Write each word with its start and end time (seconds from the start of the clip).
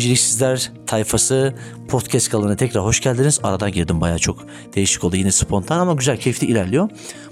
Beceriksizler 0.00 0.72
tayfası 0.86 1.54
podcast 1.88 2.30
kanalına 2.30 2.56
tekrar 2.56 2.84
hoş 2.84 3.00
geldiniz. 3.00 3.40
Aradan 3.42 3.72
girdim 3.72 4.00
bayağı 4.00 4.18
çok 4.18 4.46
değişik 4.74 5.04
oldu. 5.04 5.16
Yine 5.16 5.32
spontan 5.32 5.78
ama 5.78 5.94
güzel, 5.94 6.16
keyifli 6.16 6.46
ilerliyor. 6.46 6.88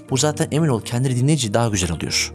Bu 0.09 0.17
zaten 0.17 0.47
emin 0.51 0.67
ol 0.67 0.81
kendini 0.81 1.15
dinleyici 1.15 1.53
daha 1.53 1.67
güzel 1.69 1.91
oluyor. 1.91 2.33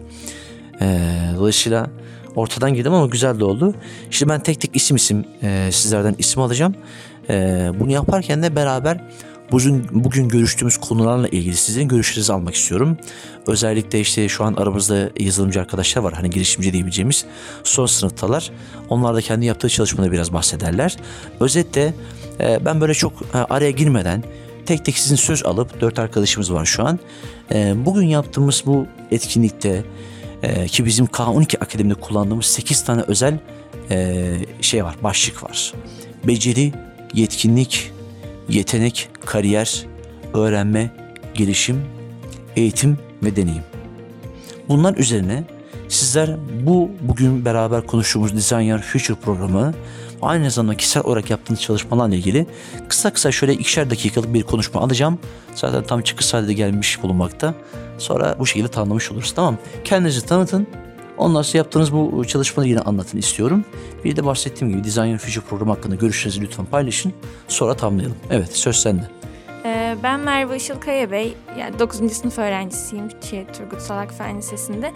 Ee, 0.80 1.10
dolayısıyla 1.36 1.90
ortadan 2.34 2.74
girdim 2.74 2.92
ama 2.94 3.06
güzel 3.06 3.40
de 3.40 3.44
oldu. 3.44 3.74
Şimdi 4.10 4.32
ben 4.32 4.40
tek 4.40 4.60
tek 4.60 4.76
isim 4.76 4.96
isim 4.96 5.24
e, 5.42 5.68
sizlerden 5.72 6.14
isim 6.18 6.42
alacağım. 6.42 6.74
E, 7.30 7.70
bunu 7.80 7.92
yaparken 7.92 8.42
de 8.42 8.56
beraber 8.56 9.10
bugün, 9.54 9.86
bugün 9.92 10.28
görüştüğümüz 10.28 10.76
konularla 10.76 11.28
ilgili 11.28 11.56
sizin 11.56 11.88
görüşlerinizi 11.88 12.32
almak 12.32 12.54
istiyorum. 12.54 12.98
Özellikle 13.46 14.00
işte 14.00 14.28
şu 14.28 14.44
an 14.44 14.54
aramızda 14.54 15.10
yazılımcı 15.18 15.60
arkadaşlar 15.60 16.02
var. 16.02 16.12
Hani 16.12 16.30
girişimci 16.30 16.72
diyebileceğimiz 16.72 17.24
son 17.64 17.86
sınıftalar. 17.86 18.50
Onlar 18.88 19.14
da 19.14 19.20
kendi 19.20 19.46
yaptığı 19.46 19.68
çalışmada 19.68 20.12
biraz 20.12 20.32
bahsederler. 20.32 20.96
Özetle 21.40 21.94
e, 22.40 22.64
ben 22.64 22.80
böyle 22.80 22.94
çok 22.94 23.12
e, 23.34 23.38
araya 23.38 23.70
girmeden 23.70 24.24
tek 24.66 24.84
tek 24.84 24.98
sizin 24.98 25.16
söz 25.16 25.44
alıp 25.44 25.80
dört 25.80 25.98
arkadaşımız 25.98 26.52
var 26.52 26.64
şu 26.64 26.84
an. 26.86 26.98
E, 27.52 27.74
bugün 27.86 28.06
yaptığımız 28.06 28.62
bu 28.66 28.86
etkinlikte 29.10 29.84
ki 30.66 30.84
bizim 30.84 31.06
K12 31.06 31.58
Akademi'de 31.58 31.94
kullandığımız 31.94 32.46
8 32.46 32.84
tane 32.84 33.02
özel 33.02 33.38
şey 34.60 34.84
var, 34.84 34.96
başlık 35.02 35.42
var. 35.42 35.72
Beceri, 36.26 36.72
yetkinlik, 37.14 37.92
yetenek, 38.48 39.08
kariyer, 39.26 39.86
öğrenme, 40.34 40.90
gelişim, 41.34 41.82
eğitim 42.56 42.98
ve 43.22 43.36
deneyim. 43.36 43.62
Bunlar 44.68 44.96
üzerine 44.96 45.44
sizler 45.88 46.36
bu 46.62 46.90
bugün 47.00 47.44
beraber 47.44 47.86
konuştuğumuz 47.86 48.36
Design 48.36 48.60
Your 48.60 48.80
Future 48.80 49.16
programı 49.16 49.74
aynı 50.22 50.50
zamanda 50.50 50.76
kişisel 50.76 51.04
olarak 51.04 51.30
yaptığınız 51.30 51.60
çalışmalarla 51.60 52.14
ilgili 52.14 52.46
kısa 52.88 53.12
kısa 53.12 53.32
şöyle 53.32 53.52
ikişer 53.54 53.90
dakikalık 53.90 54.34
bir 54.34 54.42
konuşma 54.42 54.80
alacağım. 54.80 55.18
Zaten 55.54 55.82
tam 55.82 56.02
çıkış 56.02 56.26
saati 56.26 56.54
gelmiş 56.54 57.02
bulunmakta. 57.02 57.54
Sonra 57.98 58.36
bu 58.38 58.46
şekilde 58.46 58.68
tanımlamış 58.68 59.12
oluruz 59.12 59.32
tamam 59.32 59.58
Kendinizi 59.84 60.26
tanıtın. 60.26 60.66
Ondan 61.18 61.42
sonra 61.42 61.58
yaptığınız 61.58 61.92
bu 61.92 62.24
çalışmayı 62.24 62.70
yine 62.70 62.80
anlatın 62.80 63.18
istiyorum. 63.18 63.64
Bir 64.04 64.16
de 64.16 64.24
bahsettiğim 64.24 64.74
gibi 64.74 64.84
Design 64.84 65.16
Future 65.16 65.44
programı 65.44 65.72
hakkında 65.72 65.94
görüşlerinizi 65.94 66.40
lütfen 66.40 66.66
paylaşın. 66.66 67.12
Sonra 67.48 67.74
tamamlayalım. 67.74 68.16
Evet 68.30 68.56
söz 68.56 68.76
sende. 68.76 69.08
Ben 70.04 70.20
Merve 70.20 70.56
Işıl 70.56 70.80
Kaya 70.80 71.10
Bey, 71.10 71.34
yani 71.58 71.78
9. 71.78 72.12
sınıf 72.12 72.38
öğrencisiyim 72.38 73.08
şey, 73.30 73.46
Turgut 73.46 73.80
Salak 73.80 74.12
Fen 74.12 74.38
Lisesi'nde. 74.38 74.92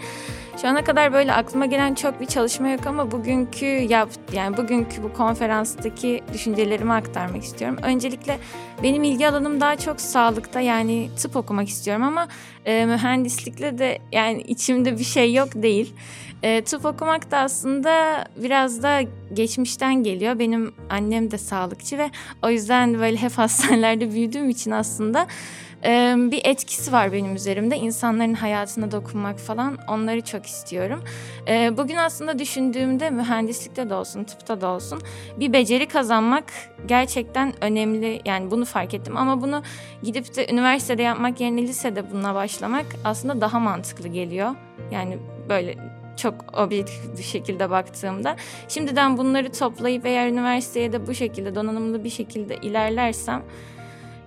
Şu 0.61 0.67
ana 0.67 0.83
kadar 0.83 1.13
böyle 1.13 1.33
aklıma 1.33 1.65
gelen 1.65 1.95
çok 1.95 2.21
bir 2.21 2.25
çalışma 2.25 2.69
yok 2.69 2.87
ama 2.87 3.11
bugünkü 3.11 3.65
yap, 3.65 4.09
yani 4.33 4.57
bugünkü 4.57 5.03
bu 5.03 5.13
konferanstaki 5.13 6.23
düşüncelerimi 6.33 6.93
aktarmak 6.93 7.43
istiyorum. 7.43 7.77
Öncelikle 7.83 8.39
benim 8.83 9.03
ilgi 9.03 9.29
alanım 9.29 9.61
daha 9.61 9.75
çok 9.75 10.01
sağlıkta 10.01 10.59
yani 10.59 11.09
tıp 11.17 11.35
okumak 11.35 11.69
istiyorum 11.69 12.03
ama 12.03 12.27
e, 12.65 12.85
mühendislikle 12.85 13.77
de 13.77 13.99
yani 14.11 14.41
içimde 14.41 14.97
bir 14.97 15.03
şey 15.03 15.33
yok 15.33 15.49
değil. 15.55 15.93
E, 16.43 16.61
tıp 16.61 16.85
okumak 16.85 17.31
da 17.31 17.37
aslında 17.37 18.25
biraz 18.35 18.83
da 18.83 19.01
geçmişten 19.33 20.03
geliyor. 20.03 20.39
Benim 20.39 20.73
annem 20.89 21.31
de 21.31 21.37
sağlıkçı 21.37 21.97
ve 21.97 22.09
o 22.43 22.49
yüzden 22.49 22.99
böyle 22.99 23.17
hep 23.17 23.31
hastanelerde 23.37 24.11
büyüdüğüm 24.11 24.49
için 24.49 24.71
aslında 24.71 24.98
e, 25.83 26.15
bir 26.17 26.41
etkisi 26.43 26.91
var 26.91 27.13
benim 27.13 27.35
üzerimde. 27.35 27.77
İnsanların 27.77 28.33
hayatına 28.33 28.91
dokunmak 28.91 29.39
falan 29.39 29.77
onları 29.87 30.21
çok 30.21 30.45
istiyorum. 30.45 31.03
E, 31.47 31.77
bugün 31.77 31.95
aslında 31.95 32.39
düşündüğümde 32.39 33.09
mühendislikte 33.09 33.89
de 33.89 33.93
olsun, 33.93 34.23
tıpta 34.23 34.61
da 34.61 34.67
olsun 34.67 35.01
bir 35.39 35.53
beceri 35.53 35.87
kazanmak 35.87 36.43
gerçekten 36.85 37.53
önemli. 37.61 38.21
Yani 38.25 38.51
bunu 38.51 38.65
fark 38.65 38.93
ettim 38.93 39.17
ama 39.17 39.41
bunu 39.41 39.63
gidip 40.03 40.35
de 40.35 40.47
üniversitede 40.51 41.01
yapmak 41.01 41.41
yerine 41.41 41.61
lisede 41.61 42.11
bununla 42.11 42.35
başlamak 42.35 42.85
aslında 43.03 43.41
daha 43.41 43.59
mantıklı 43.59 44.07
geliyor. 44.07 44.55
Yani 44.91 45.17
böyle 45.49 45.75
çok 46.17 46.59
objektif 46.59 47.17
bir 47.17 47.23
şekilde 47.23 47.69
baktığımda. 47.69 48.35
Şimdiden 48.67 49.17
bunları 49.17 49.51
toplayıp 49.51 50.05
eğer 50.05 50.27
üniversiteye 50.27 50.93
de 50.93 51.07
bu 51.07 51.13
şekilde 51.13 51.55
donanımlı 51.55 52.03
bir 52.03 52.09
şekilde 52.09 52.55
ilerlersem 52.55 53.43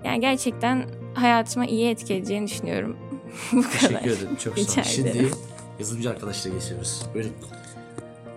yani 0.05 0.21
gerçekten 0.21 0.87
hayatıma 1.15 1.67
iyi 1.67 1.91
etki 1.91 2.15
edeceğini 2.15 2.47
düşünüyorum. 2.47 2.97
bu 3.53 3.63
kadar. 3.63 3.79
Teşekkür 3.79 4.11
ederim. 4.11 4.37
Çok 4.37 4.59
sağ 4.59 4.81
olun. 4.81 4.89
Şimdi 4.89 5.29
yazılımcı 5.79 6.11
arkadaşlara 6.11 6.55
geçiyoruz. 6.55 7.03
Buyurun. 7.15 7.33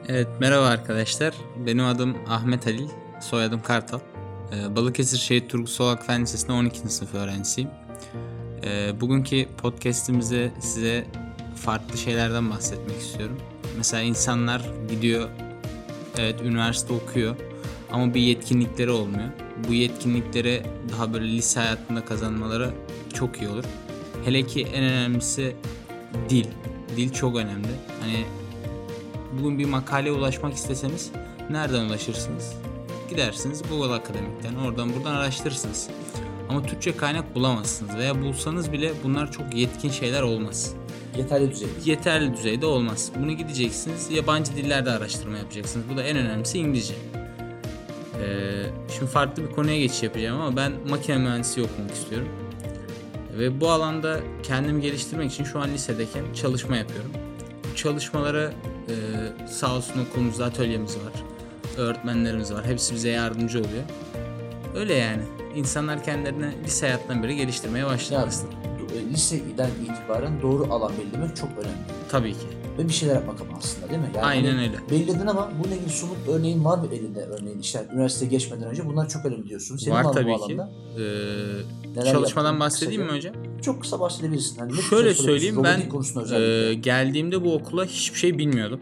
Evet 0.07 0.27
merhaba 0.39 0.65
arkadaşlar. 0.65 1.33
Benim 1.65 1.85
adım 1.85 2.17
Ahmet 2.27 2.65
Halil. 2.65 2.89
Soyadım 3.21 3.61
Kartal. 3.61 3.99
Ee, 4.53 4.75
Balıkesir 4.75 5.17
Şehit 5.17 5.49
Turgut 5.49 5.69
Solak 5.69 6.05
Fen 6.05 6.21
Lisesi'nde 6.21 6.51
12. 6.51 6.79
sınıf 6.79 7.13
öğrencisiyim. 7.13 7.69
Ee, 8.63 9.01
bugünkü 9.01 9.45
podcastimizde 9.57 10.51
size 10.59 11.05
farklı 11.55 11.97
şeylerden 11.97 12.49
bahsetmek 12.49 12.97
istiyorum. 12.99 13.37
Mesela 13.77 14.03
insanlar 14.03 14.61
gidiyor, 14.89 15.29
evet 16.17 16.41
üniversite 16.41 16.93
okuyor 16.93 17.35
ama 17.91 18.13
bir 18.13 18.21
yetkinlikleri 18.21 18.91
olmuyor. 18.91 19.29
Bu 19.67 19.73
yetkinlikleri 19.73 20.63
daha 20.91 21.13
böyle 21.13 21.25
lise 21.27 21.59
hayatında 21.59 22.05
kazanmaları 22.05 22.69
çok 23.13 23.41
iyi 23.41 23.49
olur. 23.49 23.63
Hele 24.25 24.43
ki 24.43 24.67
en 24.73 24.83
önemlisi 24.83 25.55
dil. 26.29 26.45
Dil 26.97 27.13
çok 27.13 27.35
önemli. 27.35 27.67
Hani 28.01 28.25
bugün 29.39 29.59
bir 29.59 29.65
makaleye 29.65 30.15
ulaşmak 30.15 30.53
isteseniz 30.53 31.11
nereden 31.49 31.85
ulaşırsınız? 31.85 32.53
Gidersiniz 33.09 33.61
Google 33.69 33.93
Akademik'ten 33.93 34.55
oradan 34.55 34.93
buradan 34.95 35.15
araştırırsınız. 35.15 35.89
Ama 36.49 36.63
Türkçe 36.63 36.97
kaynak 36.97 37.35
bulamazsınız 37.35 37.95
veya 37.95 38.21
bulsanız 38.21 38.71
bile 38.71 38.91
bunlar 39.03 39.31
çok 39.31 39.55
yetkin 39.55 39.89
şeyler 39.89 40.21
olmaz. 40.21 40.73
Yeterli 41.17 41.51
düzeyde. 41.51 41.71
Yeterli 41.85 42.37
düzeyde 42.37 42.65
olmaz. 42.65 43.11
Bunu 43.19 43.31
gideceksiniz 43.31 44.11
yabancı 44.11 44.55
dillerde 44.55 44.91
araştırma 44.91 45.37
yapacaksınız. 45.37 45.85
Bu 45.93 45.97
da 45.97 46.03
en 46.03 46.17
önemlisi 46.17 46.59
İngilizce. 46.59 46.93
Şimdi 48.97 49.11
farklı 49.11 49.43
bir 49.43 49.51
konuya 49.51 49.79
geçiş 49.79 50.03
yapacağım 50.03 50.41
ama 50.41 50.55
ben 50.57 50.71
makine 50.89 51.17
mühendisliği 51.17 51.67
okumak 51.67 51.91
istiyorum. 51.91 52.27
Ve 53.39 53.61
bu 53.61 53.69
alanda 53.69 54.19
kendimi 54.43 54.81
geliştirmek 54.81 55.31
için 55.31 55.43
şu 55.43 55.59
an 55.59 55.69
lisedeyken 55.73 56.23
çalışma 56.33 56.77
yapıyorum. 56.77 57.11
Bu 57.71 57.75
çalışmalara 57.75 58.43
e, 58.89 58.93
sağ 59.47 59.75
olsun 59.75 60.05
okulumuzda 60.09 60.45
atölyemiz 60.45 60.95
var. 60.95 61.13
Öğretmenlerimiz 61.77 62.53
var. 62.53 62.65
Hepsi 62.65 62.95
bize 62.95 63.09
yardımcı 63.09 63.59
oluyor. 63.59 63.83
Öyle 64.75 64.93
yani. 64.93 65.21
İnsanlar 65.55 66.03
kendilerini 66.03 66.63
lise 66.63 66.85
hayatından 66.87 67.23
beri 67.23 67.35
geliştirmeye 67.35 67.85
başlıyor 67.85 68.21
Ya, 68.21 68.27
aslında. 68.27 68.53
e, 68.95 69.13
liseden 69.13 69.69
itibaren 69.83 70.41
doğru 70.41 70.73
alan 70.73 70.91
belirlemek 70.99 71.35
çok 71.35 71.49
önemli. 71.49 71.77
Tabii 72.09 72.33
ki. 72.33 72.47
Ve 72.77 72.87
bir 72.87 72.93
şeyler 72.93 73.15
yapmak 73.15 73.41
ama 73.41 73.57
aslında 73.57 73.89
değil 73.89 73.99
mi? 73.99 74.11
Yani 74.15 74.25
Aynen 74.25 74.59
öyle. 74.59 74.77
Belirledin 74.91 75.27
ama 75.27 75.51
bununla 75.59 75.75
ilgili 75.75 75.89
somut 75.89 76.17
örneğin 76.29 76.65
var 76.65 76.77
mı 76.77 76.87
elinde 76.93 77.25
örneğin 77.25 77.59
işte 77.59 77.87
üniversiteye 77.93 78.31
geçmeden 78.31 78.69
önce 78.69 78.85
bunlar 78.85 79.09
çok 79.09 79.25
önemli 79.25 79.49
diyorsun. 79.49 79.77
Senin 79.77 79.95
var 79.95 80.13
tabii 80.13 80.37
ki. 80.37 80.57
Ee, 80.97 81.01
Neler 81.95 82.11
çalışmadan 82.11 82.47
yaptın 82.47 82.59
bahsedeyim 82.59 83.03
mi 83.03 83.11
hocam? 83.11 83.35
Çok 83.61 83.81
kısa 83.81 83.99
bahsedebilirsin. 83.99 84.59
Hani 84.59 84.71
ne 84.71 84.81
Şöyle 84.81 85.13
söyleyeyim 85.13 85.63
ben 85.63 85.81
e, 86.31 86.73
geldiğimde 86.73 87.43
bu 87.43 87.53
okula 87.53 87.85
hiçbir 87.85 88.19
şey 88.19 88.37
bilmiyordum. 88.37 88.79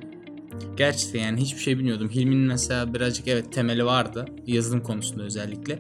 Gerçekten 0.77 1.19
yani 1.19 1.41
hiçbir 1.41 1.61
şey 1.61 1.78
bilmiyordum. 1.78 2.09
Hilmi'nin 2.09 2.47
mesela 2.47 2.93
birazcık 2.93 3.28
evet 3.28 3.53
temeli 3.53 3.85
vardı 3.85 4.25
yazılım 4.47 4.84
konusunda 4.84 5.23
özellikle. 5.23 5.79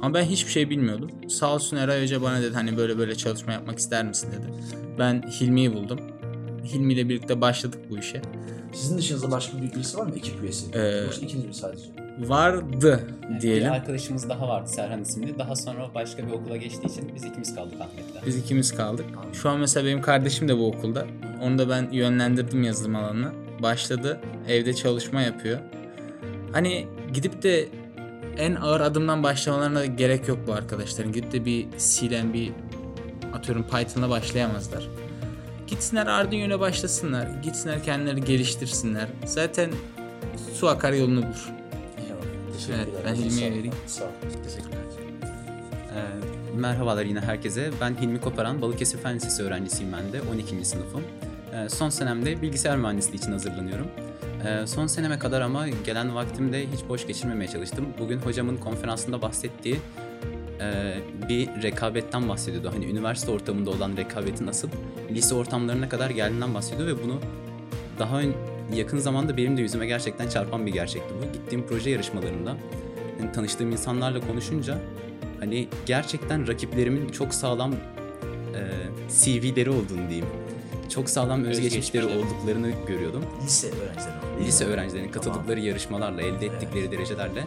Ama 0.00 0.14
ben 0.14 0.24
hiçbir 0.24 0.50
şey 0.50 0.70
bilmiyordum. 0.70 1.10
Sağ 1.28 1.54
olsun 1.54 1.76
Eray 1.76 2.02
Hoca 2.02 2.22
bana 2.22 2.42
dedi 2.42 2.54
hani 2.54 2.76
böyle 2.76 2.98
böyle 2.98 3.14
çalışma 3.14 3.52
yapmak 3.52 3.78
ister 3.78 4.04
misin 4.04 4.28
dedi. 4.32 4.52
Ben 4.98 5.22
Hilmi'yi 5.40 5.74
buldum. 5.74 6.00
Hilmi 6.64 6.92
ile 6.92 7.08
birlikte 7.08 7.40
başladık 7.40 7.80
bu 7.90 7.98
işe. 7.98 8.22
Sizin 8.72 8.98
dışınızda 8.98 9.30
başka 9.30 9.62
bir 9.62 9.72
birisi 9.74 9.98
var 9.98 10.06
mı 10.06 10.14
ekip 10.16 10.42
üyesi? 10.42 10.66
Ee, 10.72 10.78
Yoksa 10.80 11.20
ikiniz 11.20 11.44
mi 11.44 11.54
sadece? 11.54 11.82
Vardı 12.18 13.00
diyelim. 13.40 13.64
Bir 13.64 13.70
arkadaşımız 13.70 14.28
daha 14.28 14.48
vardı 14.48 14.68
Serhan 14.70 15.02
isimli. 15.02 15.38
Daha 15.38 15.56
sonra 15.56 15.90
başka 15.94 16.26
bir 16.26 16.32
okula 16.32 16.56
geçtiği 16.56 16.86
için 16.86 17.10
biz 17.14 17.24
ikimiz 17.24 17.54
kaldık 17.54 17.80
Ahmet'le. 17.80 18.26
Biz 18.26 18.36
ikimiz 18.36 18.76
kaldık. 18.76 19.06
Şu 19.32 19.48
an 19.50 19.58
mesela 19.60 19.86
benim 19.86 20.02
kardeşim 20.02 20.48
de 20.48 20.58
bu 20.58 20.66
okulda. 20.68 21.06
Onu 21.42 21.58
da 21.58 21.68
ben 21.68 21.90
yönlendirdim 21.92 22.62
yazılım 22.62 22.96
alanına. 22.96 23.32
Başladı. 23.62 24.20
Evde 24.48 24.74
çalışma 24.74 25.22
yapıyor. 25.22 25.58
Hani 26.52 26.86
gidip 27.12 27.42
de 27.42 27.68
en 28.38 28.54
ağır 28.54 28.80
adımdan 28.80 29.22
başlamalarına 29.22 29.86
gerek 29.86 30.28
yok 30.28 30.38
bu 30.46 30.52
arkadaşların. 30.52 31.12
Gidip 31.12 31.32
de 31.32 31.44
bir 31.44 31.66
C'den 31.78 32.32
bir 32.32 32.52
atıyorum 33.32 33.64
Python'la 33.70 34.10
başlayamazlar. 34.10 34.88
Gitsinler 35.66 36.06
Arduino'ya 36.06 36.60
başlasınlar. 36.60 37.28
Gitsinler 37.42 37.82
kendileri 37.84 38.24
geliştirsinler. 38.24 39.08
Zaten 39.24 39.70
su 40.54 40.68
akar 40.68 40.92
yolunu 40.92 41.22
bulur. 41.22 41.48
Evet, 42.68 42.88
ederim. 42.88 43.04
ben 43.06 43.14
Hilmi'ye 43.14 43.50
vereyim. 43.50 43.72
Sağ 43.86 44.04
ol. 44.04 44.08
Teşekkürler. 44.44 44.78
Ee, 45.94 46.56
merhabalar 46.56 47.04
yine 47.04 47.20
herkese. 47.20 47.70
Ben 47.80 47.96
Hilmi 48.00 48.20
Koparan, 48.20 48.62
Balıkesir 48.62 48.98
Fen 48.98 49.16
Lisesi 49.16 49.42
öğrencisiyim 49.42 49.92
ben 49.92 50.12
de. 50.12 50.22
12. 50.32 50.64
sınıfım. 50.64 51.02
Ee, 51.54 51.68
son 51.68 51.88
senemde 51.88 52.42
bilgisayar 52.42 52.76
mühendisliği 52.76 53.18
için 53.18 53.32
hazırlanıyorum. 53.32 53.86
Ee, 54.46 54.66
son 54.66 54.86
seneme 54.86 55.18
kadar 55.18 55.40
ama 55.40 55.68
gelen 55.68 56.14
vaktimde 56.14 56.66
hiç 56.72 56.88
boş 56.88 57.06
geçirmemeye 57.06 57.50
çalıştım. 57.50 57.86
Bugün 57.98 58.18
hocamın 58.18 58.56
konferansında 58.56 59.22
bahsettiği 59.22 59.80
e, 60.60 60.94
bir 61.28 61.62
rekabetten 61.62 62.28
bahsediyordu. 62.28 62.70
Hani 62.74 62.86
üniversite 62.86 63.30
ortamında 63.30 63.70
olan 63.70 63.96
rekabetin 63.96 64.46
nasıl 64.46 64.68
lise 65.10 65.34
ortamlarına 65.34 65.88
kadar 65.88 66.10
geldiğinden 66.10 66.54
bahsediyor 66.54 66.88
ve 66.88 67.02
bunu 67.02 67.20
daha 67.98 68.18
ön, 68.20 68.34
yakın 68.74 68.98
zamanda 68.98 69.36
benim 69.36 69.56
de 69.56 69.60
yüzüme 69.60 69.86
gerçekten 69.86 70.28
çarpan 70.28 70.66
bir 70.66 70.72
gerçekti 70.72 71.14
bu. 71.14 71.32
Gittiğim 71.32 71.66
proje 71.66 71.90
yarışmalarında 71.90 72.56
hani 73.20 73.32
tanıştığım 73.32 73.72
insanlarla 73.72 74.20
konuşunca 74.20 74.78
hani 75.40 75.68
gerçekten 75.86 76.48
rakiplerimin 76.48 77.08
çok 77.08 77.34
sağlam 77.34 77.72
e, 77.72 77.78
CV'leri 79.08 79.70
olduğunu 79.70 80.08
diyeyim. 80.08 80.26
Çok 80.88 81.10
sağlam 81.10 81.44
özgeçmişleri 81.44 82.04
olduklarını 82.04 82.70
görüyordum. 82.86 83.24
Lise 83.44 83.68
öğrencileri. 83.68 84.46
Lise 84.46 84.64
öğrencilerinin 84.64 85.12
katıldıkları 85.12 85.60
yarışmalarla, 85.60 86.22
elde 86.22 86.46
ettikleri 86.46 86.92
derecelerle 86.92 87.44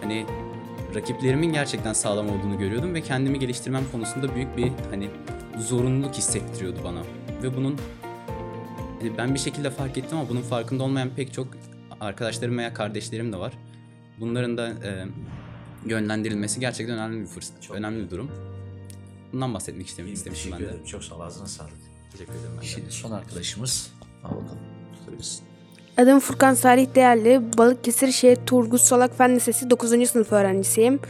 hani 0.00 0.26
rakiplerimin 0.94 1.52
gerçekten 1.52 1.92
sağlam 1.92 2.28
olduğunu 2.30 2.58
görüyordum 2.58 2.94
ve 2.94 3.00
kendimi 3.00 3.38
geliştirmem 3.38 3.84
konusunda 3.92 4.34
büyük 4.34 4.56
bir 4.56 4.72
hani 4.90 5.10
zorunluluk 5.58 6.14
hissettiriyordu 6.14 6.78
bana. 6.84 7.02
Ve 7.42 7.56
bunun 7.56 7.78
hani 9.00 9.18
ben 9.18 9.34
bir 9.34 9.38
şekilde 9.38 9.70
fark 9.70 9.98
ettim 9.98 10.18
ama 10.18 10.28
bunun 10.28 10.42
farkında 10.42 10.82
olmayan 10.84 11.10
pek 11.16 11.32
çok 11.32 11.48
arkadaşlarım 12.00 12.58
veya 12.58 12.74
kardeşlerim 12.74 13.32
de 13.32 13.36
var. 13.38 13.52
Bunların 14.20 14.56
da 14.56 14.68
e, 14.68 15.06
yönlendirilmesi 15.86 16.60
gerçekten 16.60 16.96
önemli 16.98 17.20
bir 17.20 17.26
fırsat, 17.26 17.62
Çok 17.62 17.76
önemli 17.76 18.04
bir 18.04 18.10
durum. 18.10 18.30
Bundan 19.32 19.54
bahsetmek 19.54 19.86
istemiştim 19.86 20.52
ben 20.52 20.60
de. 20.60 20.64
ederim. 20.64 20.84
Çok 20.84 21.04
sağ 21.04 21.14
ol. 21.14 21.20
Ağzına 21.20 21.46
sağlık. 21.46 21.72
Teşekkür 22.12 22.32
ederim 22.32 22.50
ben 22.56 22.62
de. 22.62 22.66
Şimdi 22.66 22.92
son 22.92 23.10
arkadaşımız. 23.10 23.92
Al 24.24 24.30
bakalım. 24.30 24.58
Söylesin. 25.06 25.44
Adım 25.98 26.20
Furkan 26.20 26.54
Salih 26.54 26.94
Değerli. 26.94 27.40
Balıkesir 27.58 28.12
Şehir 28.12 28.36
Turgut 28.46 28.80
Solak 28.80 29.18
Fen 29.18 29.36
Lisesi 29.36 29.70
9. 29.70 30.08
sınıf 30.10 30.32
öğrencisiyim. 30.32 31.00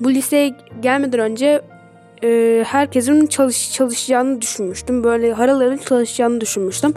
Bu 0.00 0.10
liseye 0.10 0.54
gelmeden 0.80 1.20
önce 1.20 1.62
e, 2.24 2.64
herkesin 2.66 3.26
çalış, 3.26 3.72
çalışacağını 3.72 4.40
düşünmüştüm. 4.40 5.04
Böyle 5.04 5.32
haraların 5.32 5.76
çalışacağını 5.76 6.40
düşünmüştüm. 6.40 6.94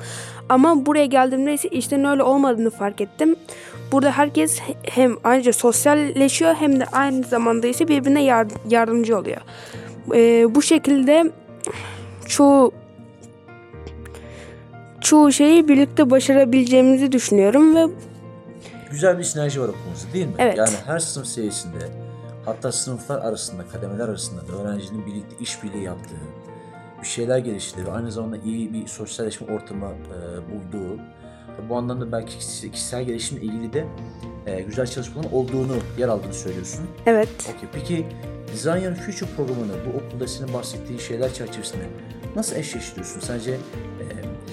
Ama 0.50 0.86
buraya 0.86 1.06
geldiğimde 1.06 1.54
ise 1.54 1.68
işlerin 1.68 2.04
öyle 2.04 2.24
olmadığını 2.24 2.70
fark 2.70 3.02
ettim. 3.02 3.36
Burada 3.92 4.12
herkes 4.12 4.60
hem 4.84 5.16
ayrıca 5.24 5.54
sosyalleşiyor 5.54 6.56
hem 6.56 6.80
de 6.80 6.86
aynı 6.92 7.24
zamanda 7.24 7.68
ise 7.68 7.88
birbirine 7.88 8.24
yar- 8.24 8.48
yardımcı 8.70 9.18
oluyor. 9.18 9.42
E, 10.16 10.56
bu 10.56 10.62
şekilde 10.62 11.24
çoğu 12.28 12.72
çoğu 15.06 15.32
şeyi 15.32 15.68
birlikte 15.68 16.10
başarabileceğimizi 16.10 17.12
düşünüyorum 17.12 17.76
ve 17.76 17.88
Güzel 18.92 19.18
bir 19.20 19.24
sinerji 19.24 19.62
var 19.62 19.68
okulumuzda 19.68 20.14
değil 20.14 20.26
mi? 20.26 20.34
Evet. 20.38 20.58
Yani 20.58 20.70
her 20.86 21.00
sınıf 21.00 21.28
seviyesinde 21.28 21.78
hatta 22.46 22.72
sınıflar 22.72 23.20
arasında, 23.22 23.64
kademeler 23.72 24.10
arasında 24.10 24.48
da 24.48 24.52
öğrencinin 24.62 25.06
birlikte 25.06 25.36
işbirliği 25.40 25.84
yaptığı, 25.84 26.16
bir 27.02 27.08
şeyler 27.08 27.38
geliştirdiği 27.38 27.88
ve 27.88 27.92
aynı 27.92 28.12
zamanda 28.12 28.38
iyi 28.46 28.74
bir 28.74 28.88
sosyalleşme 28.88 29.54
ortamı 29.56 29.86
e, 29.86 30.20
bulduğu 30.52 31.02
bu 31.70 31.76
anlamda 31.78 32.12
belki 32.12 32.38
kişi- 32.38 32.72
kişisel 32.72 33.04
gelişimle 33.04 33.42
ilgili 33.42 33.74
de 33.74 33.86
e, 34.46 34.62
güzel 34.62 34.88
çalışmaların 34.88 35.34
olduğunu, 35.34 35.76
yer 35.98 36.08
aldığını 36.08 36.34
söylüyorsun. 36.34 36.82
evet 37.06 37.30
Okey. 37.56 37.70
Peki 37.74 38.06
Design 38.54 38.84
Your 38.86 38.96
Future 38.96 39.30
programını 39.36 39.72
bu 39.86 39.98
okulda 39.98 40.28
senin 40.28 40.54
bahsettiğin 40.54 41.00
şeyler 41.00 41.34
çerçevesinde 41.34 41.84
nasıl 42.36 42.56
eşleştiriyorsun? 42.56 43.20
Sence 43.20 43.52
e, 43.52 43.58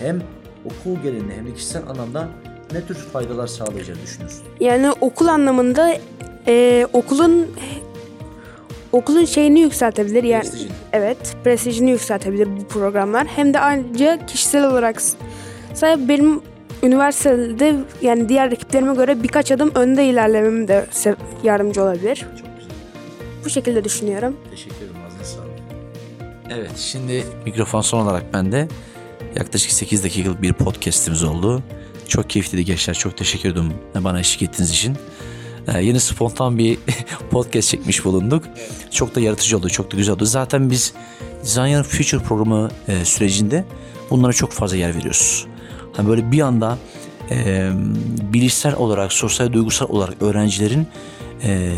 hem 0.04 0.22
okul 0.64 1.02
genelinde 1.02 1.34
hem 1.36 1.46
de 1.46 1.54
kişisel 1.54 1.82
anlamda 1.88 2.28
ne 2.72 2.86
tür 2.86 2.94
faydalar 2.94 3.46
sağlayacağını 3.46 4.02
düşünüyorsun? 4.02 4.42
Yani 4.60 4.90
okul 5.00 5.26
anlamında 5.26 5.96
e, 6.46 6.86
okulun 6.92 7.46
okulun 8.92 9.24
şeyini 9.24 9.60
yükseltebilir 9.60 10.24
yani 10.24 10.42
Prestijini. 10.42 10.70
evet 10.92 11.36
prestijini 11.44 11.90
yükseltebilir 11.90 12.48
bu 12.60 12.64
programlar 12.68 13.26
hem 13.26 13.54
de 13.54 13.60
ayrıca 13.60 14.26
kişisel 14.26 14.66
olarak 14.70 15.00
s- 15.02 15.16
sadece 15.74 16.08
benim 16.08 16.40
üniversitede 16.82 17.74
yani 18.02 18.28
diğer 18.28 18.50
rakiplerime 18.50 18.94
göre 18.94 19.22
birkaç 19.22 19.50
adım 19.52 19.72
önde 19.74 20.04
ilerlemem 20.06 20.68
de 20.68 20.86
yardımcı 21.42 21.82
olabilir. 21.82 22.16
Çok 22.16 22.30
güzel. 22.58 22.70
Bu 23.44 23.50
şekilde 23.50 23.84
düşünüyorum. 23.84 24.36
Teşekkür 24.50 24.76
ederim. 24.76 24.92
Ağzına 25.06 25.24
sağlık. 25.24 25.50
Evet 26.50 26.76
şimdi 26.76 27.24
mikrofon 27.46 27.80
son 27.80 28.00
olarak 28.06 28.32
bende. 28.34 28.68
Yaklaşık 29.36 29.72
8 29.72 30.04
dakikalık 30.04 30.42
bir 30.42 30.52
podcastimiz 30.52 31.24
oldu. 31.24 31.62
Çok 32.08 32.30
keyifliydi 32.30 32.64
gençler. 32.64 32.94
Çok 32.94 33.16
teşekkür 33.16 33.50
ederim 33.50 33.72
bana 33.94 34.20
eşlik 34.20 34.42
ettiğiniz 34.42 34.70
için. 34.70 34.96
Ee, 35.68 35.82
yeni 35.82 36.00
spontan 36.00 36.58
bir 36.58 36.78
podcast 37.30 37.68
çekmiş 37.68 38.04
bulunduk. 38.04 38.44
Çok 38.90 39.14
da 39.14 39.20
yaratıcı 39.20 39.58
oldu. 39.58 39.68
Çok 39.68 39.92
da 39.92 39.96
güzel 39.96 40.14
oldu. 40.14 40.24
Zaten 40.24 40.70
biz 40.70 40.92
Design 41.42 41.82
Future 41.82 42.22
programı 42.22 42.70
e, 42.88 43.04
sürecinde 43.04 43.64
bunlara 44.10 44.32
çok 44.32 44.52
fazla 44.52 44.76
yer 44.76 44.96
veriyoruz. 44.96 45.46
Hani 45.96 46.08
böyle 46.08 46.32
bir 46.32 46.40
anda 46.40 46.78
e, 47.30 47.70
bilişsel 48.32 48.74
olarak, 48.74 49.12
sosyal 49.12 49.52
duygusal 49.52 49.88
olarak 49.88 50.22
öğrencilerin 50.22 50.86
e, 51.44 51.72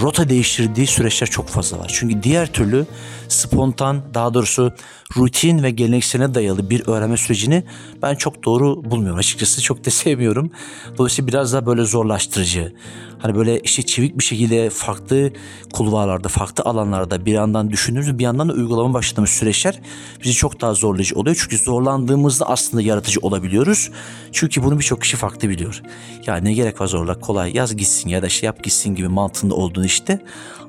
rota 0.00 0.28
değiştirdiği 0.28 0.86
süreçler 0.86 1.26
çok 1.26 1.48
fazla 1.48 1.78
var. 1.78 1.90
Çünkü 1.94 2.22
diğer 2.22 2.52
türlü 2.52 2.86
spontan, 3.28 4.02
daha 4.14 4.34
doğrusu 4.34 4.72
rutin 5.16 5.62
ve 5.62 5.70
geleneksele 5.70 6.34
dayalı 6.34 6.70
bir 6.70 6.88
öğrenme 6.88 7.16
sürecini 7.16 7.64
ben 8.02 8.14
çok 8.14 8.44
doğru 8.44 8.90
bulmuyorum. 8.90 9.18
Açıkçası 9.18 9.62
çok 9.62 9.84
da 9.84 9.90
sevmiyorum. 10.00 10.50
Dolayısıyla 10.98 11.28
biraz 11.28 11.52
daha 11.52 11.66
böyle 11.66 11.84
zorlaştırıcı. 11.84 12.74
Hani 13.22 13.34
böyle 13.34 13.60
işte 13.60 13.82
çevik 13.82 14.18
bir 14.18 14.24
şekilde 14.24 14.70
farklı 14.70 15.32
kulvarlarda, 15.72 16.28
farklı 16.28 16.64
alanlarda 16.64 17.26
bir 17.26 17.32
yandan 17.32 17.70
düşündüğümüz 17.70 18.18
bir 18.18 18.24
yandan 18.24 18.48
da 18.48 18.52
uygulama 18.52 18.94
başladığımız 18.94 19.30
süreçler 19.30 19.80
bizi 20.24 20.34
çok 20.34 20.60
daha 20.60 20.74
zorlayıcı 20.74 21.14
oluyor. 21.14 21.36
Çünkü 21.40 21.58
zorlandığımızda 21.58 22.48
aslında 22.48 22.82
yaratıcı 22.82 23.20
olabiliyoruz. 23.20 23.90
Çünkü 24.32 24.62
bunu 24.62 24.78
birçok 24.78 25.02
kişi 25.02 25.16
farklı 25.16 25.48
biliyor. 25.48 25.82
Ya 26.26 26.36
ne 26.36 26.52
gerek 26.52 26.80
var 26.80 26.86
zorla 26.86 27.20
kolay 27.20 27.56
yaz 27.56 27.76
gitsin 27.76 28.08
ya 28.08 28.22
da 28.22 28.28
şey 28.28 28.46
yap 28.46 28.64
gitsin 28.64 28.94
gibi 28.94 29.08
mantığında 29.08 29.54
olduğunu 29.54 29.86
işte 29.86 30.20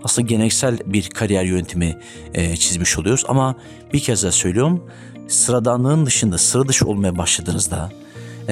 aslında 0.04 0.28
geleneksel 0.28 0.80
bir 0.86 1.10
kariyer 1.10 1.44
yöntemi 1.44 1.98
e, 2.34 2.56
çizmiş 2.58 2.98
oluyoruz. 2.98 3.26
Ama 3.28 3.56
bir 3.94 4.00
kez 4.00 4.24
daha 4.24 4.32
söylüyorum 4.32 4.84
sıradanlığın 5.28 6.06
dışında 6.06 6.38
sıra 6.38 6.68
dışı 6.68 6.86
olmaya 6.86 7.18
başladığınızda 7.18 7.92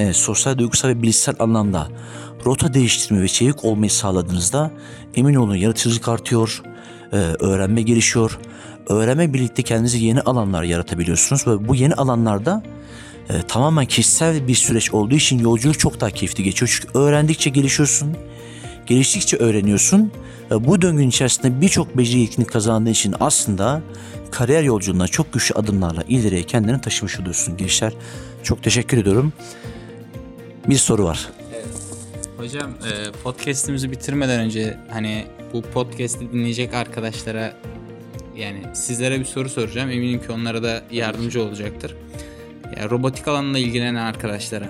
e, 0.00 0.12
sosyal, 0.12 0.58
duygusal 0.58 0.88
ve 0.88 1.02
bilişsel 1.02 1.34
anlamda 1.38 1.88
rota 2.46 2.74
değiştirme 2.74 3.22
ve 3.22 3.28
çevik 3.28 3.64
olmayı 3.64 3.90
sağladığınızda 3.90 4.70
emin 5.14 5.34
olun 5.34 5.54
yaratıcılık 5.54 6.08
artıyor, 6.08 6.62
e, 7.12 7.16
öğrenme 7.16 7.82
gelişiyor. 7.82 8.38
Öğrenme 8.88 9.34
birlikte 9.34 9.62
kendinize 9.62 9.98
yeni 9.98 10.20
alanlar 10.20 10.62
yaratabiliyorsunuz 10.62 11.46
ve 11.46 11.68
bu 11.68 11.74
yeni 11.74 11.94
alanlarda 11.94 12.62
e, 13.28 13.42
tamamen 13.48 13.86
kişisel 13.86 14.48
bir 14.48 14.54
süreç 14.54 14.94
olduğu 14.94 15.14
için 15.14 15.38
yolculuk 15.38 15.78
çok 15.78 16.00
daha 16.00 16.10
keyifli 16.10 16.44
geçiyor. 16.44 16.78
Çünkü 16.80 16.98
öğrendikçe 16.98 17.50
gelişiyorsun, 17.50 18.16
geliştikçe 18.86 19.36
öğreniyorsun. 19.36 20.12
E, 20.50 20.66
bu 20.66 20.82
döngünün 20.82 21.08
içerisinde 21.08 21.60
birçok 21.60 21.98
beceri 21.98 22.18
yetkinlik 22.18 22.52
kazandığın 22.52 22.90
için 22.90 23.14
aslında 23.20 23.82
kariyer 24.30 24.62
yolculuğunda 24.62 25.08
çok 25.08 25.32
güçlü 25.32 25.54
adımlarla 25.54 26.02
ileriye 26.08 26.42
kendini 26.42 26.80
taşımış 26.80 27.20
oluyorsun 27.20 27.56
gençler. 27.56 27.92
Çok 28.42 28.62
teşekkür 28.62 28.98
ediyorum. 28.98 29.32
Bir 30.68 30.76
soru 30.76 31.04
var. 31.04 31.28
Hocam 32.36 32.70
e, 32.70 33.12
podcast'imizi 33.22 33.90
bitirmeden 33.90 34.40
önce 34.40 34.78
hani 34.90 35.26
bu 35.52 35.62
podcast'i 35.62 36.32
dinleyecek 36.32 36.74
arkadaşlara 36.74 37.56
yani 38.36 38.62
sizlere 38.74 39.20
bir 39.20 39.24
soru 39.24 39.48
soracağım. 39.48 39.90
Eminim 39.90 40.20
ki 40.20 40.32
onlara 40.32 40.62
da 40.62 40.82
yardımcı 40.90 41.42
olacaktır. 41.42 41.96
Ya, 42.76 42.90
robotik 42.90 43.28
alanla 43.28 43.58
ilgilenen 43.58 43.94
arkadaşlara 43.94 44.68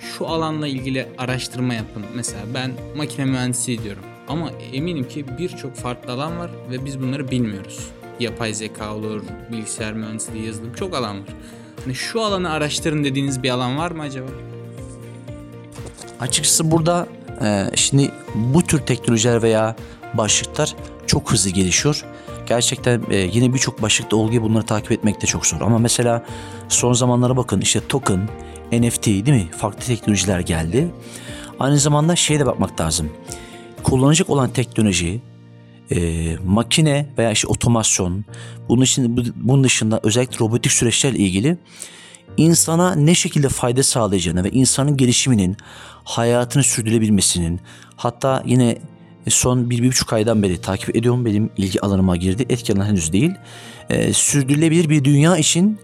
şu 0.00 0.26
alanla 0.26 0.66
ilgili 0.66 1.06
araştırma 1.18 1.74
yapın. 1.74 2.02
Mesela 2.14 2.40
ben 2.54 2.72
makine 2.96 3.24
mühendisliği 3.24 3.82
diyorum. 3.82 4.02
Ama 4.28 4.50
eminim 4.72 5.08
ki 5.08 5.24
birçok 5.38 5.74
farklı 5.74 6.12
alan 6.12 6.38
var 6.38 6.50
ve 6.70 6.84
biz 6.84 7.00
bunları 7.00 7.30
bilmiyoruz. 7.30 7.90
Yapay 8.20 8.54
zeka 8.54 8.94
olur, 8.94 9.22
bilgisayar 9.52 9.92
mühendisliği, 9.92 10.46
yazılım 10.46 10.72
çok 10.72 10.94
alan 10.94 11.20
var. 11.20 11.28
Hani 11.84 11.94
şu 11.94 12.20
alanı 12.20 12.50
araştırın 12.50 13.04
dediğiniz 13.04 13.42
bir 13.42 13.50
alan 13.50 13.78
var 13.78 13.90
mı 13.90 14.02
acaba? 14.02 14.28
Açıkçası 16.24 16.70
burada 16.70 17.06
e, 17.44 17.66
şimdi 17.74 18.10
bu 18.34 18.62
tür 18.62 18.78
teknolojiler 18.78 19.42
veya 19.42 19.76
başlıklar 20.14 20.74
çok 21.06 21.32
hızlı 21.32 21.50
gelişiyor. 21.50 22.04
Gerçekten 22.46 23.02
e, 23.10 23.16
yine 23.16 23.54
birçok 23.54 23.82
başlıkta 23.82 24.16
gibi 24.30 24.42
bunları 24.42 24.66
takip 24.66 24.92
etmek 24.92 25.22
de 25.22 25.26
çok 25.26 25.46
zor. 25.46 25.60
Ama 25.60 25.78
mesela 25.78 26.24
son 26.68 26.92
zamanlara 26.92 27.36
bakın 27.36 27.60
işte 27.60 27.80
token, 27.88 28.28
NFT 28.72 29.06
değil 29.06 29.28
mi? 29.28 29.48
Farklı 29.58 29.80
teknolojiler 29.86 30.40
geldi. 30.40 30.88
Aynı 31.60 31.78
zamanda 31.78 32.16
şeye 32.16 32.40
de 32.40 32.46
bakmak 32.46 32.80
lazım. 32.80 33.10
Kullanacak 33.82 34.30
olan 34.30 34.50
teknoloji, 34.50 35.20
e, 35.90 35.98
makine 36.44 37.06
veya 37.18 37.30
işte 37.30 37.46
otomasyon, 37.48 38.24
bunun, 38.68 38.82
için, 38.82 39.16
bu- 39.16 39.22
bunun 39.36 39.64
dışında 39.64 40.00
özellikle 40.02 40.38
robotik 40.38 40.72
süreçlerle 40.72 41.18
ilgili 41.18 41.58
insana 42.36 42.94
ne 42.94 43.14
şekilde 43.14 43.48
fayda 43.48 43.82
sağlayacağını 43.82 44.44
ve 44.44 44.50
insanın 44.50 44.96
gelişiminin, 44.96 45.56
hayatını 46.04 46.62
sürdürebilmesinin 46.62 47.60
hatta 47.96 48.42
yine 48.46 48.78
son 49.28 49.70
bir, 49.70 49.82
bir 49.82 49.88
buçuk 49.88 50.12
aydan 50.12 50.42
beri 50.42 50.60
takip 50.60 50.96
ediyorum 50.96 51.24
benim 51.24 51.50
ilgi 51.56 51.80
alanıma 51.80 52.16
girdi. 52.16 52.46
Etki 52.48 52.72
alanı 52.72 52.84
henüz 52.86 53.12
değil. 53.12 53.30
Ee, 53.90 54.12
sürdürülebilir 54.12 54.88
bir 54.88 55.04
dünya 55.04 55.36
için 55.36 55.78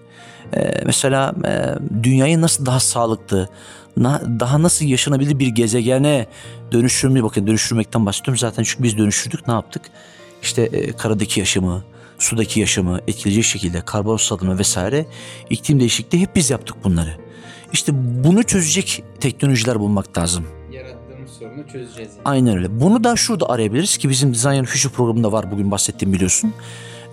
e, 0.57 0.83
mesela 0.87 1.35
e, 1.47 1.75
dünyayı 2.03 2.41
nasıl 2.41 2.67
daha 2.67 2.81
sağlıklı, 2.81 3.49
na- 3.97 4.41
daha 4.41 4.63
nasıl 4.63 4.85
yaşanabilir 4.85 5.39
bir 5.39 5.49
gezegene 5.49 6.27
dönüştürmeyi 6.73 7.25
bakın 7.25 7.47
dönüştürmekten 7.47 8.07
bahsediyorum 8.07 8.39
zaten 8.39 8.63
çünkü 8.63 8.83
biz 8.83 8.99
dönüştürdük 8.99 9.49
ne 9.49 9.55
yaptık? 9.55 9.83
İşte 10.43 10.63
e, 10.63 10.93
karadaki 10.93 11.41
yaşamı, 11.41 11.85
sudaki 12.21 12.61
yaşamı 12.61 13.00
etkileyecek 13.09 13.45
şekilde 13.45 13.81
karbon 13.81 14.17
salımı 14.17 14.59
vesaire 14.59 15.07
iklim 15.50 15.81
değişikliği 15.81 16.19
hep 16.19 16.37
biz 16.37 16.50
yaptık 16.50 16.77
bunları. 16.85 17.17
İşte 17.73 17.93
bunu 18.25 18.43
çözecek 18.43 19.05
teknolojiler 19.21 19.81
bulmak 19.81 20.19
lazım. 20.19 20.47
Yarattığımız 20.73 21.31
sorunu 21.31 21.67
çözeceğiz. 21.67 22.11
Yani. 22.12 22.23
Aynen 22.25 22.57
öyle. 22.57 22.81
Bunu 22.81 23.05
da 23.05 23.17
şurada 23.17 23.49
arayabiliriz 23.49 23.97
ki 23.97 24.09
bizim 24.09 24.35
Design 24.35 24.65
Future 24.65 24.93
programında 24.93 25.33
var 25.33 25.50
bugün 25.53 25.71
bahsettiğim 25.71 26.15
biliyorsun. 26.15 26.55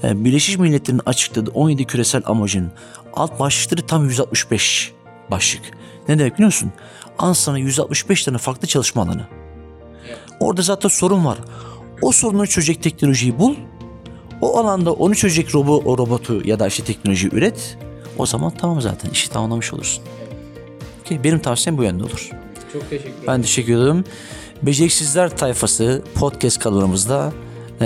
Ee, 0.03 0.25
Birleşmiş 0.25 0.57
Milletler'in 0.57 1.01
açıkladığı 1.05 1.51
17 1.51 1.85
küresel 1.85 2.21
amacın 2.25 2.71
alt 3.13 3.39
başlıkları 3.39 3.85
tam 3.85 4.05
165 4.05 4.93
başlık. 5.31 5.61
Ne 6.09 6.19
demek 6.19 6.33
biliyor 6.33 6.47
musun? 6.47 6.71
Al 7.19 7.33
sana 7.33 7.57
165 7.57 8.23
tane 8.23 8.37
farklı 8.37 8.67
çalışma 8.67 9.01
alanı. 9.01 9.27
Orada 10.39 10.61
zaten 10.61 10.89
sorun 10.89 11.25
var. 11.25 11.37
O 12.01 12.11
sorunu 12.11 12.47
çözecek 12.47 12.83
teknolojiyi 12.83 13.39
bul. 13.39 13.55
O 14.41 14.57
alanda 14.57 14.93
onu 14.93 15.15
çözecek 15.15 15.55
robo, 15.55 15.81
o 15.85 15.97
robotu 15.97 16.47
ya 16.47 16.59
da 16.59 16.67
işte 16.67 16.83
teknolojiyi 16.83 17.33
üret. 17.33 17.77
O 18.17 18.25
zaman 18.25 18.53
tamam 18.57 18.81
zaten 18.81 19.09
işi 19.09 19.29
tamamlamış 19.29 19.73
olursun. 19.73 20.03
Okey, 21.01 21.23
benim 21.23 21.39
tavsiyem 21.39 21.77
bu 21.77 21.83
yönde 21.83 22.03
olur. 22.03 22.29
Çok 22.73 22.89
teşekkür 22.89 23.09
ederim. 23.09 23.23
Ben 23.27 23.41
teşekkür 23.41 23.77
ederim. 23.77 24.03
Beceriksizler 24.61 25.37
tayfası 25.37 26.03
podcast 26.15 26.59
kanalımızda 26.59 27.33
e, 27.81 27.85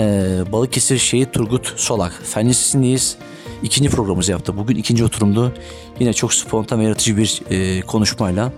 Balıkesir 0.52 0.98
Şehit 0.98 1.32
Turgut 1.32 1.74
Solak 1.76 2.20
Fen 2.24 2.48
Lisesi'ndeyiz. 2.48 3.16
İkinci 3.62 3.90
programımızı 3.90 4.32
yaptık. 4.32 4.56
Bugün 4.56 4.76
ikinci 4.76 5.04
oturumdu. 5.04 5.54
Yine 6.00 6.12
çok 6.12 6.34
spontan 6.34 6.80
ve 6.80 6.84
yaratıcı 6.84 7.16
bir 7.16 7.42
e, 7.50 7.80
konuşmayla 7.80 8.52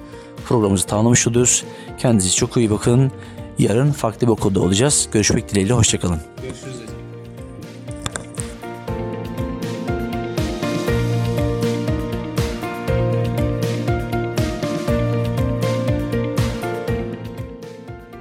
programımızı 0.46 0.86
tamamlamış 0.86 1.26
oluyoruz. 1.26 1.64
Kendinize 1.98 2.30
çok 2.30 2.56
iyi 2.56 2.70
bakın. 2.70 3.12
Yarın 3.58 3.92
farklı 3.92 4.26
bir 4.26 4.32
okulda 4.32 4.60
olacağız. 4.60 5.08
Görüşmek 5.12 5.50
dileğiyle. 5.50 5.72
Hoşçakalın. 5.72 6.20